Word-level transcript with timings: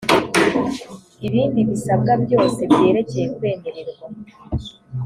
ibindi 1.27 1.59
bisabwa 1.69 2.11
byose 2.23 2.59
byerekeye 2.71 3.25
kwemererwa 3.35 4.07